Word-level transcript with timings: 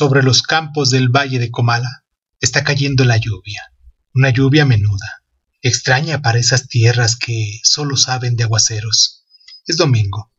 Sobre 0.00 0.22
los 0.22 0.40
campos 0.40 0.88
del 0.88 1.10
valle 1.10 1.38
de 1.38 1.50
Comala 1.50 2.06
está 2.40 2.64
cayendo 2.64 3.04
la 3.04 3.18
lluvia, 3.18 3.70
una 4.14 4.30
lluvia 4.30 4.64
menuda, 4.64 5.22
extraña 5.60 6.22
para 6.22 6.38
esas 6.38 6.68
tierras 6.68 7.16
que 7.16 7.60
solo 7.64 7.98
saben 7.98 8.34
de 8.34 8.44
aguaceros. 8.44 9.26
Es 9.66 9.76
domingo. 9.76 10.32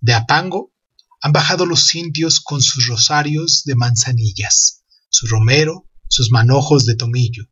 De 0.00 0.14
Apango 0.14 0.72
han 1.20 1.32
bajado 1.32 1.66
los 1.66 1.94
indios 1.94 2.40
con 2.40 2.62
sus 2.62 2.86
rosarios 2.86 3.64
de 3.66 3.74
manzanillas, 3.74 4.84
su 5.10 5.26
romero, 5.26 5.86
sus 6.08 6.30
manojos 6.30 6.86
de 6.86 6.96
tomillo. 6.96 7.44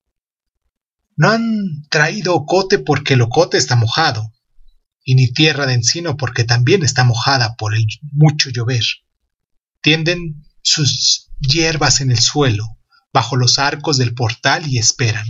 No 1.17 1.33
han 1.33 1.87
traído 1.91 2.35
ocote 2.35 2.79
porque 2.79 3.13
el 3.13 3.21
ocote 3.21 3.59
está 3.59 3.77
mojado, 3.77 4.33
y 5.05 5.17
ni 5.17 5.31
tierra 5.31 5.67
de 5.67 5.75
encino 5.75 6.17
porque 6.17 6.45
también 6.45 6.83
está 6.83 7.05
mojada 7.05 7.57
por 7.57 7.75
el 7.75 7.85
mucho 8.11 8.49
llover. 8.49 8.85
Tienden 9.83 10.47
sus 10.63 11.22
hierbas 11.43 12.01
en 12.01 12.11
el 12.11 12.19
suelo, 12.19 12.65
bajo 13.13 13.37
los 13.37 13.59
arcos 13.59 13.99
del 13.99 14.15
portal 14.15 14.67
y 14.67 14.79
esperan. 14.79 15.27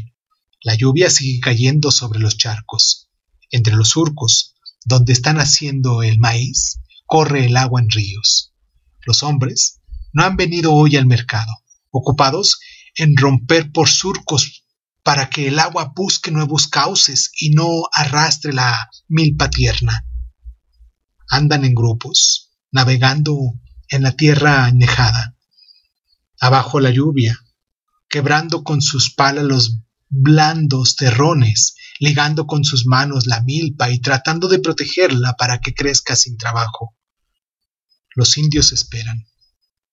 La 0.63 0.75
lluvia 0.75 1.11
sigue 1.11 1.41
cayendo 1.41 1.91
sobre 1.91 2.21
los 2.21 2.37
charcos. 2.37 3.11
Entre 3.51 3.75
los 3.75 3.91
surcos, 3.91 4.55
donde 4.85 5.13
están 5.13 5.39
haciendo 5.39 6.03
el 6.03 6.19
maíz, 6.19 6.81
corre 7.07 7.47
el 7.47 7.57
agua 7.57 7.81
en 7.81 7.91
ríos. 7.91 8.55
Los 9.05 9.23
hombres 9.23 9.81
no 10.13 10.25
han 10.25 10.37
venido 10.37 10.73
hoy 10.73 10.97
al 10.97 11.07
mercado, 11.07 11.53
ocupados 11.91 12.61
en 12.97 13.17
romper 13.17 13.73
por 13.73 13.89
surcos 13.89 14.65
para 15.03 15.29
que 15.31 15.49
el 15.49 15.59
agua 15.59 15.93
busque 15.97 16.31
nuevos 16.31 16.69
cauces 16.69 17.33
y 17.41 17.51
no 17.51 17.83
arrastre 17.93 18.53
la 18.53 18.89
milpa 19.09 19.51
tierna. 19.51 20.07
Andan 21.29 21.65
en 21.65 21.75
grupos, 21.75 22.53
navegando 22.71 23.37
en 23.89 24.03
la 24.03 24.13
tierra 24.13 24.65
añejada. 24.65 25.37
Abajo 26.43 26.81
la 26.81 26.91
lluvia, 26.91 27.39
quebrando 28.09 28.65
con 28.65 28.83
sus 28.83 29.15
palas 29.15 29.45
los 29.45 29.79
blandos 30.09 30.97
terrones, 30.97 31.77
ligando 32.01 32.49
con 32.49 32.65
sus 32.65 32.85
manos 32.85 33.29
la 33.29 33.45
milpa 33.45 33.91
y 33.91 34.01
tratando 34.01 34.49
de 34.49 34.59
protegerla 34.59 35.35
para 35.35 35.61
que 35.61 35.73
crezca 35.73 36.17
sin 36.17 36.37
trabajo. 36.37 36.97
Los 38.17 38.37
indios 38.39 38.73
esperan. 38.73 39.29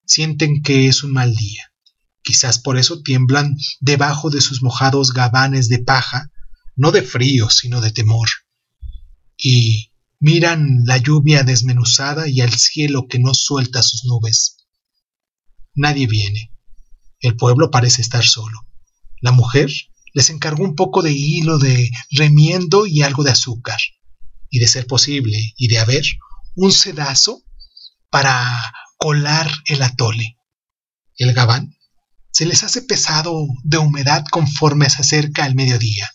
Sienten 0.07 0.63
que 0.63 0.87
es 0.87 1.03
un 1.03 1.13
mal 1.13 1.35
día. 1.35 1.71
Quizás 2.23 2.57
por 2.57 2.79
eso 2.79 3.03
tiemblan 3.03 3.55
debajo 3.79 4.31
de 4.31 4.41
sus 4.41 4.63
mojados 4.63 5.13
gabanes 5.13 5.69
de 5.69 5.83
paja, 5.83 6.31
no 6.75 6.91
de 6.91 7.03
frío, 7.03 7.51
sino 7.51 7.79
de 7.79 7.91
temor. 7.91 8.27
Y 9.37 9.91
miran 10.19 10.81
la 10.85 10.97
lluvia 10.97 11.43
desmenuzada 11.43 12.27
y 12.27 12.41
al 12.41 12.53
cielo 12.53 13.05
que 13.07 13.19
no 13.19 13.35
suelta 13.35 13.83
sus 13.83 14.03
nubes. 14.05 14.58
Nadie 15.79 16.07
viene. 16.07 16.51
El 17.21 17.37
pueblo 17.37 17.71
parece 17.71 18.01
estar 18.01 18.25
solo. 18.25 18.67
La 19.21 19.31
mujer 19.31 19.71
les 20.13 20.29
encargó 20.29 20.65
un 20.65 20.75
poco 20.75 21.01
de 21.01 21.13
hilo 21.13 21.57
de 21.57 21.89
remiendo 22.11 22.85
y 22.85 23.01
algo 23.01 23.23
de 23.23 23.31
azúcar, 23.31 23.79
y 24.49 24.59
de 24.59 24.67
ser 24.67 24.87
posible, 24.87 25.53
y 25.55 25.69
de 25.69 25.79
haber, 25.79 26.03
un 26.55 26.73
sedazo 26.73 27.43
para 28.09 28.73
colar 28.97 29.49
el 29.67 29.81
atole. 29.81 30.37
El 31.15 31.31
gabán 31.33 31.77
se 32.29 32.45
les 32.45 32.63
hace 32.63 32.81
pesado 32.81 33.47
de 33.63 33.77
humedad 33.77 34.25
conforme 34.29 34.89
se 34.89 35.01
acerca 35.01 35.45
el 35.45 35.55
mediodía. 35.55 36.13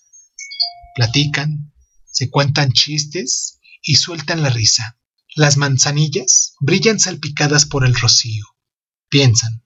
Platican, 0.94 1.72
se 2.04 2.28
cuentan 2.28 2.72
chistes 2.72 3.60
y 3.82 3.94
sueltan 3.94 4.42
la 4.42 4.50
risa. 4.50 4.98
Las 5.34 5.56
manzanillas 5.56 6.52
brillan 6.60 7.00
salpicadas 7.00 7.64
por 7.64 7.86
el 7.86 7.94
rocío. 7.94 8.53
Piensan, 9.14 9.62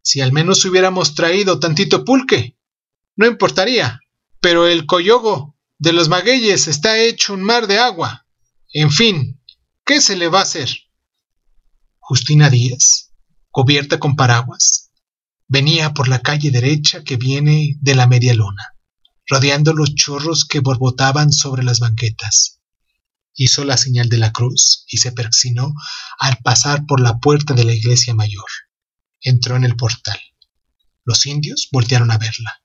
si 0.00 0.20
al 0.20 0.30
menos 0.30 0.64
hubiéramos 0.64 1.16
traído 1.16 1.58
tantito 1.58 2.04
pulque, 2.04 2.56
no 3.16 3.26
importaría, 3.26 3.98
pero 4.38 4.68
el 4.68 4.86
coyogo 4.86 5.56
de 5.80 5.92
los 5.92 6.08
magueyes 6.08 6.68
está 6.68 6.96
hecho 7.00 7.34
un 7.34 7.42
mar 7.42 7.66
de 7.66 7.78
agua. 7.78 8.28
En 8.72 8.92
fin, 8.92 9.42
¿qué 9.84 10.00
se 10.00 10.14
le 10.14 10.28
va 10.28 10.38
a 10.38 10.42
hacer? 10.42 10.70
Justina 11.98 12.48
Díaz, 12.48 13.10
cubierta 13.50 13.98
con 13.98 14.14
paraguas, 14.14 14.92
Venía 15.48 15.92
por 15.92 16.06
la 16.06 16.20
calle 16.20 16.52
derecha 16.52 17.02
que 17.02 17.16
viene 17.16 17.76
de 17.80 17.96
la 17.96 18.06
media 18.06 18.34
luna, 18.34 18.76
rodeando 19.26 19.72
los 19.72 19.96
chorros 19.96 20.44
que 20.44 20.60
borbotaban 20.60 21.32
sobre 21.32 21.64
las 21.64 21.80
banquetas. 21.80 22.60
Hizo 23.34 23.64
la 23.64 23.76
señal 23.76 24.08
de 24.08 24.18
la 24.18 24.32
cruz 24.32 24.84
y 24.88 24.98
se 24.98 25.12
persinó 25.12 25.74
al 26.18 26.38
pasar 26.38 26.86
por 26.86 27.00
la 27.00 27.18
puerta 27.18 27.54
de 27.54 27.64
la 27.64 27.72
iglesia 27.72 28.14
mayor. 28.14 28.46
Entró 29.20 29.56
en 29.56 29.64
el 29.64 29.76
portal. 29.76 30.18
Los 31.04 31.26
indios 31.26 31.68
voltearon 31.72 32.10
a 32.10 32.18
verla. 32.18 32.62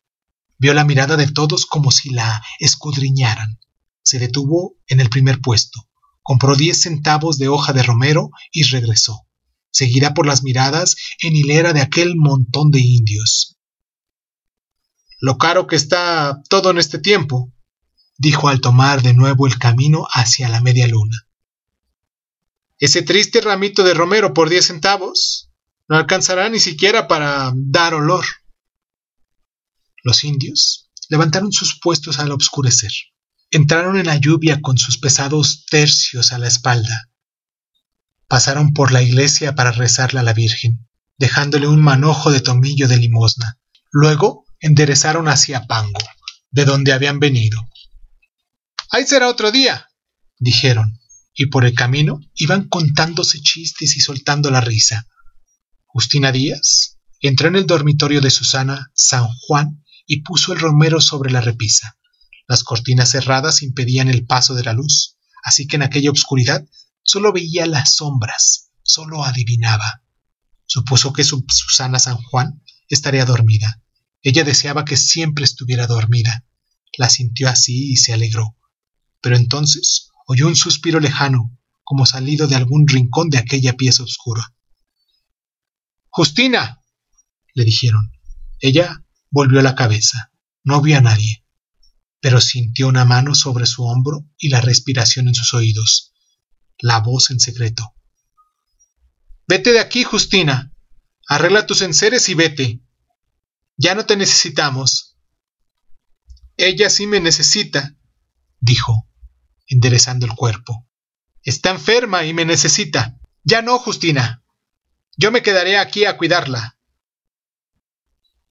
Vio 0.58 0.74
la 0.74 0.86
mirada 0.86 1.18
de 1.18 1.28
todos 1.28 1.66
como 1.66 1.92
si 1.92 2.10
la 2.10 2.44
escudriñaran. 2.60 3.60
Se 4.04 4.20
detuvo 4.20 4.78
en 4.88 5.00
el 5.00 5.10
primer 5.10 5.42
puesto, 5.42 5.90
compró 6.22 6.56
diez 6.56 6.82
centavos 6.82 7.38
de 7.38 7.48
hoja 7.48 7.74
de 7.74 7.84
romero 7.84 8.30
y 8.52 8.64
regresó 8.64 9.26
seguida 9.72 10.14
por 10.14 10.26
las 10.26 10.44
miradas 10.44 10.96
en 11.22 11.36
hilera 11.36 11.74
de 11.74 11.82
aquel 11.82 12.16
montón 12.16 12.72
de 12.72 12.80
indios. 12.80 13.58
Lo 15.20 15.38
caro 15.38 15.68
que 15.68 15.76
está 15.76 16.42
todo 16.50 16.72
en 16.72 16.78
este 16.78 17.00
tiempo, 17.00 17.52
dijo 18.20 18.50
al 18.50 18.62
tomar 18.62 19.02
de 19.02 19.16
nuevo 19.16 19.48
el 19.48 19.58
camino 19.58 20.06
hacia 20.14 20.48
la 20.48 20.62
media 20.62 20.88
luna. 20.88 21.26
Ese 22.78 23.02
triste 23.02 23.42
ramito 23.42 23.84
de 23.84 23.96
romero 23.96 24.36
por 24.36 24.50
diez 24.50 24.68
centavos 24.68 25.50
no 25.88 25.98
alcanzará 25.98 26.48
ni 26.50 26.60
siquiera 26.60 27.08
para 27.08 27.52
dar 27.56 27.96
olor. 27.96 28.26
Los 30.04 30.24
indios 30.24 30.92
levantaron 31.10 31.52
sus 31.52 31.80
puestos 31.80 32.20
al 32.20 32.32
obscurecer. 32.32 32.92
Entraron 33.50 33.98
en 33.98 34.06
la 34.06 34.18
lluvia 34.18 34.62
con 34.62 34.78
sus 34.78 35.00
pesados 35.00 35.66
tercios 35.66 36.32
a 36.32 36.38
la 36.38 36.48
espalda 36.48 37.10
pasaron 38.30 38.74
por 38.74 38.92
la 38.92 39.02
iglesia 39.02 39.56
para 39.56 39.72
rezarle 39.72 40.20
a 40.20 40.24
la 40.24 40.34
Virgen, 40.34 40.88
dejándole 41.18 41.68
un 41.68 41.82
manojo 41.82 42.32
de 42.32 42.40
tomillo 42.40 42.88
de 42.88 42.98
limosna. 42.98 43.58
Luego 43.92 44.46
enderezaron 44.62 45.28
hacia 45.28 45.66
Pango, 45.66 46.00
de 46.52 46.64
donde 46.64 46.94
habían 46.94 47.20
venido. 47.20 47.60
Ahí 48.92 49.06
será 49.06 49.30
otro 49.30 49.52
día, 49.52 49.90
dijeron, 50.38 51.00
y 51.34 51.48
por 51.48 51.66
el 51.66 51.74
camino 51.74 52.20
iban 52.36 52.68
contándose 52.68 53.40
chistes 53.42 53.96
y 53.96 54.00
soltando 54.00 54.52
la 54.52 54.62
risa. 54.62 55.08
Justina 55.86 56.32
Díaz 56.32 56.98
entró 57.22 57.48
en 57.48 57.56
el 57.56 57.66
dormitorio 57.66 58.22
de 58.22 58.30
Susana 58.30 58.92
San 58.94 59.28
Juan 59.28 59.84
y 60.06 60.22
puso 60.22 60.54
el 60.54 60.60
romero 60.60 61.02
sobre 61.02 61.32
la 61.32 61.42
repisa. 61.42 61.98
Las 62.48 62.64
cortinas 62.64 63.12
cerradas 63.12 63.62
impedían 63.62 64.10
el 64.10 64.26
paso 64.26 64.56
de 64.56 64.64
la 64.64 64.74
luz, 64.74 65.18
así 65.44 65.68
que 65.68 65.76
en 65.76 65.84
aquella 65.84 66.12
oscuridad 66.12 66.66
Solo 67.12 67.34
veía 67.34 67.66
las 67.66 67.96
sombras, 67.96 68.70
solo 68.84 69.24
adivinaba. 69.24 70.04
Supuso 70.68 71.12
que 71.12 71.24
su 71.24 71.44
Susana 71.48 71.98
San 71.98 72.18
Juan 72.18 72.62
estaría 72.88 73.26
dormida. 73.26 73.82
Ella 74.22 74.44
deseaba 74.44 74.86
que 74.86 74.96
siempre 74.96 75.44
estuviera 75.44 75.88
dormida. 75.88 76.46
La 77.00 77.10
sintió 77.10 77.50
así 77.50 77.92
y 77.92 77.98
se 77.98 78.14
alegró. 78.14 78.56
Pero 79.22 79.36
entonces 79.36 80.10
oyó 80.28 80.48
un 80.48 80.56
suspiro 80.56 81.00
lejano, 81.00 81.58
como 81.84 82.06
salido 82.06 82.48
de 82.48 82.56
algún 82.56 82.88
rincón 82.88 83.30
de 83.30 83.38
aquella 83.38 83.74
pieza 83.74 84.04
oscura. 84.04 84.56
Justina. 86.10 86.82
le 87.54 87.64
dijeron. 87.66 88.12
Ella 88.60 89.06
volvió 89.30 89.62
la 89.62 89.76
cabeza. 89.76 90.32
No 90.64 90.82
vio 90.82 90.98
a 90.98 91.02
nadie, 91.02 91.46
pero 92.20 92.42
sintió 92.42 92.88
una 92.88 93.06
mano 93.06 93.34
sobre 93.34 93.66
su 93.66 93.84
hombro 93.86 94.30
y 94.38 94.50
la 94.50 94.62
respiración 94.62 95.28
en 95.28 95.34
sus 95.34 95.54
oídos 95.54 96.10
la 96.80 97.00
voz 97.00 97.30
en 97.30 97.40
secreto. 97.40 97.96
Vete 99.48 99.72
de 99.72 99.80
aquí, 99.80 100.04
Justina. 100.04 100.74
Arregla 101.28 101.66
tus 101.66 101.82
enseres 101.82 102.30
y 102.30 102.34
vete. 102.34 102.82
Ya 103.78 103.96
no 103.96 104.06
te 104.06 104.16
necesitamos. 104.16 105.18
Ella 106.58 106.90
sí 106.90 107.08
me 107.08 107.20
necesita, 107.20 107.98
dijo, 108.60 109.09
enderezando 109.70 110.26
el 110.26 110.34
cuerpo. 110.34 110.86
Está 111.42 111.70
enferma 111.70 112.26
y 112.26 112.34
me 112.34 112.44
necesita. 112.44 113.18
Ya 113.44 113.62
no, 113.62 113.80
Justina. 113.80 114.44
Yo 115.16 115.32
me 115.32 115.42
quedaré 115.42 115.78
aquí 115.78 116.04
a 116.04 116.18
cuidarla. 116.18 116.78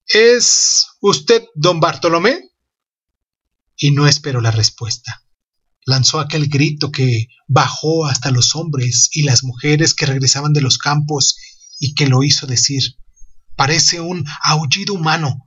¿Es 0.07 0.87
usted 1.01 1.45
don 1.55 1.81
Bartolomé? 1.81 2.41
Y 3.77 3.91
no 3.91 4.09
esperó 4.09 4.41
la 4.41 4.51
respuesta 4.51 5.23
lanzó 5.89 6.21
aquel 6.21 6.49
grito 6.49 6.93
que 6.93 7.29
bajó 7.47 8.05
hasta 8.05 8.31
los 8.31 8.55
hombres 8.55 9.09
y 9.11 9.23
las 9.23 9.43
mujeres 9.43 9.95
que 9.95 10.05
regresaban 10.05 10.53
de 10.53 10.61
los 10.61 10.77
campos 10.77 11.37
y 11.81 11.95
que 11.95 12.07
lo 12.07 12.23
hizo 12.23 12.47
decir, 12.47 12.83
parece 13.57 13.99
un 13.99 14.27
aullido 14.43 14.93
humano, 14.93 15.47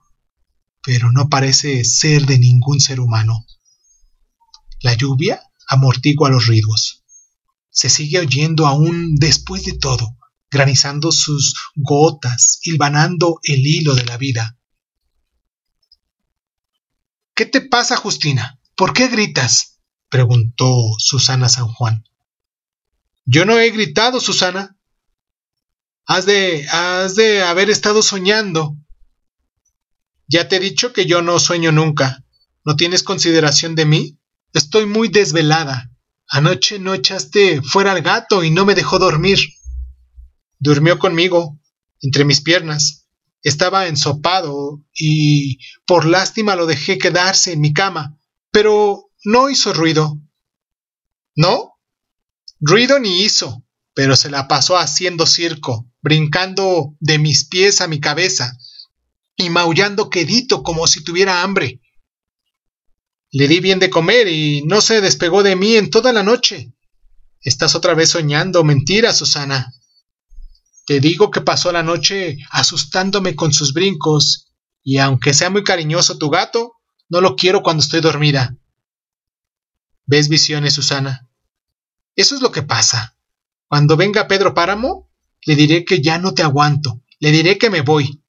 pero 0.82 1.12
no 1.12 1.30
parece 1.30 1.84
ser 1.84 2.26
de 2.26 2.40
ningún 2.40 2.80
ser 2.80 3.00
humano. 3.00 3.46
La 4.82 4.96
lluvia 4.96 5.44
amortigua 5.72 6.30
los 6.30 6.48
ruidos. 6.48 7.04
Se 7.70 7.90
sigue 7.90 8.20
oyendo 8.20 8.68
aún 8.68 9.16
después 9.16 9.64
de 9.64 9.78
todo, 9.78 10.18
granizando 10.52 11.14
sus 11.14 11.56
gotas, 11.76 12.60
hilvanando 12.64 13.40
el 13.44 13.66
hilo 13.66 13.96
de 13.96 14.04
la 14.04 14.18
vida. 14.18 14.58
¿Qué 17.34 17.46
te 17.46 17.62
pasa, 17.62 17.96
Justina? 17.96 18.60
¿Por 18.76 18.92
qué 18.92 19.08
gritas? 19.08 19.80
preguntó 20.10 20.94
Susana 20.98 21.48
San 21.48 21.68
Juan. 21.70 22.04
Yo 23.24 23.46
no 23.46 23.58
he 23.58 23.72
gritado, 23.72 24.20
Susana. 24.20 24.76
Has 26.06 26.26
de. 26.26 26.68
has 26.70 27.16
de 27.16 27.44
haber 27.44 27.70
estado 27.70 28.02
soñando. 28.02 28.76
Ya 30.28 30.50
te 30.50 30.58
he 30.58 30.60
dicho 30.60 30.92
que 30.92 31.06
yo 31.06 31.22
no 31.22 31.40
sueño 31.40 31.72
nunca. 31.72 32.26
¿No 32.66 32.76
tienes 32.76 33.04
consideración 33.04 33.76
de 33.76 33.86
mí? 33.86 34.21
Estoy 34.54 34.86
muy 34.86 35.08
desvelada. 35.08 35.92
Anoche 36.28 36.80
no 36.80 36.94
echaste 36.94 37.62
fuera 37.62 37.92
al 37.92 38.02
gato 38.02 38.44
y 38.44 38.52
no 38.52 38.66
me 38.66 38.76
dejó 38.76 39.00
dormir. 39.00 39.40
Durmió 40.60 41.00
conmigo, 41.00 41.60
entre 42.02 42.26
mis 42.26 42.42
piernas. 42.42 43.08
Estaba 43.44 43.88
ensopado 43.88 44.84
y 44.94 45.58
por 45.86 46.06
lástima 46.06 46.56
lo 46.56 46.68
dejé 46.68 46.98
quedarse 46.98 47.54
en 47.54 47.62
mi 47.62 47.74
cama, 47.74 48.20
pero 48.52 49.10
no 49.24 49.50
hizo 49.50 49.74
ruido. 49.74 50.20
¿No? 51.36 51.74
Ruido 52.60 53.00
ni 53.00 53.22
hizo, 53.22 53.66
pero 53.94 54.16
se 54.16 54.30
la 54.30 54.48
pasó 54.48 54.78
haciendo 54.78 55.26
circo, 55.26 55.90
brincando 56.02 56.96
de 57.00 57.18
mis 57.18 57.46
pies 57.46 57.82
a 57.82 57.88
mi 57.88 58.00
cabeza 58.00 58.58
y 59.36 59.50
maullando 59.50 60.10
quedito 60.10 60.62
como 60.62 60.86
si 60.88 61.04
tuviera 61.04 61.42
hambre. 61.42 61.81
Le 63.32 63.48
di 63.48 63.62
bien 63.62 63.80
de 63.80 63.90
comer 63.90 64.28
y 64.28 64.64
no 64.64 64.82
se 64.82 65.00
despegó 65.00 65.42
de 65.42 65.56
mí 65.56 65.76
en 65.76 65.90
toda 65.90 66.12
la 66.12 66.22
noche. 66.22 66.74
Estás 67.40 67.76
otra 67.76 67.94
vez 67.94 68.10
soñando 68.10 68.64
mentira, 68.64 69.14
Susana. 69.14 69.74
Te 70.86 71.00
digo 71.00 71.32
que 71.32 71.42
pasó 71.42 71.72
la 71.72 71.84
noche 71.84 72.38
asustándome 72.52 73.36
con 73.36 73.54
sus 73.54 73.74
brincos, 73.74 74.52
y 74.84 74.98
aunque 74.98 75.34
sea 75.34 75.50
muy 75.50 75.64
cariñoso 75.64 76.18
tu 76.18 76.30
gato, 76.30 76.74
no 77.08 77.22
lo 77.22 77.36
quiero 77.36 77.64
cuando 77.64 77.82
estoy 77.82 78.02
dormida. 78.02 78.58
¿Ves 80.06 80.28
visiones, 80.28 80.74
Susana? 80.74 81.30
Eso 82.16 82.36
es 82.36 82.42
lo 82.42 82.52
que 82.52 82.64
pasa. 82.64 83.16
Cuando 83.68 83.96
venga 83.96 84.28
Pedro 84.28 84.54
Páramo, 84.54 85.10
le 85.46 85.56
diré 85.56 85.86
que 85.86 86.02
ya 86.02 86.18
no 86.18 86.34
te 86.34 86.44
aguanto, 86.44 87.02
le 87.20 87.32
diré 87.32 87.58
que 87.58 87.70
me 87.70 87.82
voy. 87.82 88.22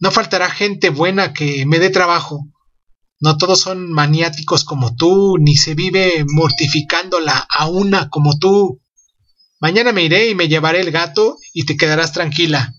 No 0.00 0.10
faltará 0.10 0.50
gente 0.50 0.90
buena 0.90 1.32
que 1.32 1.64
me 1.66 1.78
dé 1.78 1.90
trabajo. 1.90 2.50
No 3.20 3.36
todos 3.38 3.60
son 3.60 3.90
maniáticos 3.92 4.64
como 4.64 4.96
tú, 4.96 5.36
ni 5.38 5.56
se 5.56 5.74
vive 5.74 6.24
mortificándola 6.26 7.46
a 7.48 7.68
una 7.68 8.10
como 8.10 8.38
tú. 8.38 8.80
Mañana 9.60 9.92
me 9.92 10.04
iré 10.04 10.28
y 10.28 10.34
me 10.34 10.48
llevaré 10.48 10.80
el 10.80 10.90
gato 10.90 11.38
y 11.52 11.64
te 11.64 11.76
quedarás 11.76 12.12
tranquila. 12.12 12.74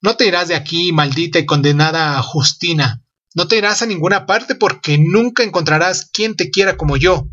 No 0.00 0.16
te 0.16 0.26
irás 0.26 0.48
de 0.48 0.54
aquí, 0.54 0.92
maldita 0.92 1.38
y 1.38 1.46
condenada 1.46 2.20
Justina. 2.22 3.02
No 3.34 3.48
te 3.48 3.58
irás 3.58 3.82
a 3.82 3.86
ninguna 3.86 4.24
parte 4.26 4.54
porque 4.54 4.98
nunca 4.98 5.42
encontrarás 5.42 6.10
quien 6.10 6.36
te 6.36 6.50
quiera 6.50 6.76
como 6.76 6.96
yo. 6.96 7.28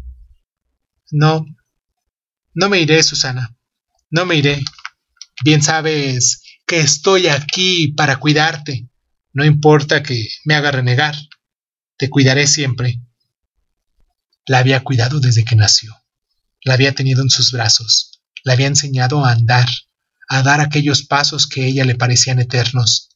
No, 1.12 1.46
no 2.54 2.70
me 2.70 2.80
iré, 2.80 3.02
Susana. 3.04 3.56
No 4.10 4.26
me 4.26 4.36
iré. 4.36 4.64
Bien 5.44 5.62
sabes 5.62 6.42
que 6.68 6.80
estoy 6.80 7.28
aquí 7.28 7.94
para 7.94 8.18
cuidarte. 8.20 8.88
No 9.34 9.44
importa 9.44 10.04
que 10.04 10.30
me 10.46 10.54
haga 10.54 10.72
renegar. 10.72 11.16
Te 11.98 12.10
cuidaré 12.10 12.48
siempre. 12.48 13.02
La 14.46 14.60
había 14.60 14.84
cuidado 14.84 15.20
desde 15.20 15.44
que 15.44 15.56
nació. 15.56 15.96
La 16.64 16.76
había 16.76 16.94
tenido 16.94 17.24
en 17.24 17.30
sus 17.30 17.52
brazos. 17.52 18.22
La 18.44 18.54
había 18.54 18.68
enseñado 18.68 19.26
a 19.26 19.32
andar, 19.32 19.68
a 20.30 20.44
dar 20.44 20.62
aquellos 20.62 21.04
pasos 21.04 21.48
que 21.48 21.64
a 21.64 21.66
ella 21.66 21.84
le 21.84 21.96
parecían 21.96 22.40
eternos. 22.40 23.10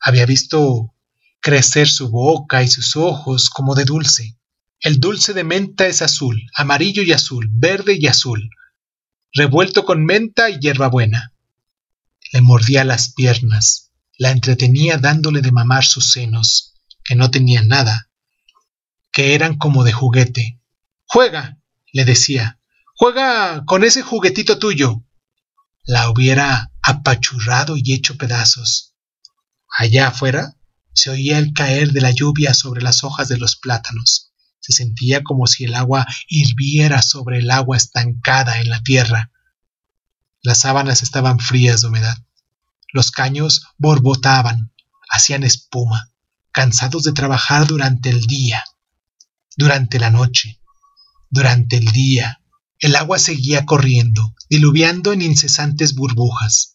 Había 0.00 0.26
visto 0.26 0.94
crecer 1.40 1.88
su 1.88 2.08
boca 2.08 2.62
y 2.62 2.68
sus 2.68 2.96
ojos 2.96 3.50
como 3.50 3.74
de 3.74 3.84
dulce. 3.84 4.38
El 4.80 5.00
dulce 5.00 5.34
de 5.34 5.44
menta 5.44 5.86
es 5.86 6.02
azul, 6.02 6.40
amarillo 6.54 7.02
y 7.02 7.12
azul, 7.12 7.48
verde 7.50 7.96
y 7.98 8.06
azul, 8.06 8.48
revuelto 9.32 9.84
con 9.84 10.04
menta 10.04 10.50
y 10.50 10.58
hierbabuena. 10.60 11.34
Le 12.32 12.40
mordía 12.42 12.84
las 12.84 13.12
piernas, 13.12 13.87
la 14.18 14.32
entretenía 14.32 14.98
dándole 14.98 15.40
de 15.40 15.52
mamar 15.52 15.84
sus 15.84 16.10
senos, 16.10 16.74
que 17.04 17.14
no 17.14 17.30
tenían 17.30 17.68
nada, 17.68 18.10
que 19.12 19.34
eran 19.34 19.56
como 19.56 19.84
de 19.84 19.92
juguete. 19.92 20.60
Juega, 21.06 21.58
le 21.92 22.04
decía, 22.04 22.60
juega 22.94 23.64
con 23.64 23.84
ese 23.84 24.02
juguetito 24.02 24.58
tuyo. 24.58 25.04
La 25.84 26.10
hubiera 26.10 26.72
apachurrado 26.82 27.76
y 27.76 27.94
hecho 27.94 28.18
pedazos. 28.18 28.94
Allá 29.78 30.08
afuera 30.08 30.56
se 30.92 31.10
oía 31.10 31.38
el 31.38 31.52
caer 31.52 31.92
de 31.92 32.00
la 32.00 32.10
lluvia 32.10 32.54
sobre 32.54 32.82
las 32.82 33.04
hojas 33.04 33.28
de 33.28 33.38
los 33.38 33.54
plátanos. 33.56 34.32
Se 34.58 34.72
sentía 34.72 35.22
como 35.22 35.46
si 35.46 35.64
el 35.64 35.74
agua 35.74 36.06
hirviera 36.26 37.02
sobre 37.02 37.38
el 37.38 37.50
agua 37.52 37.76
estancada 37.76 38.60
en 38.60 38.68
la 38.68 38.82
tierra. 38.82 39.30
Las 40.42 40.60
sábanas 40.60 41.02
estaban 41.02 41.38
frías 41.38 41.82
de 41.82 41.86
humedad. 41.86 42.18
Los 42.92 43.10
caños 43.10 43.66
borbotaban, 43.76 44.72
hacían 45.10 45.44
espuma, 45.44 46.10
cansados 46.52 47.02
de 47.04 47.12
trabajar 47.12 47.66
durante 47.66 48.10
el 48.10 48.22
día, 48.26 48.64
durante 49.56 49.98
la 49.98 50.10
noche, 50.10 50.60
durante 51.30 51.76
el 51.76 51.86
día. 51.86 52.40
El 52.78 52.96
agua 52.96 53.18
seguía 53.18 53.66
corriendo, 53.66 54.34
diluviando 54.48 55.12
en 55.12 55.22
incesantes 55.22 55.94
burbujas. 55.94 56.66